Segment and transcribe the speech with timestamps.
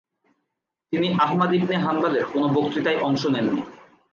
[0.93, 3.61] তিনি Ahmad ibn হানবালের কোনো বক্তৃতায় অংশ নেননি।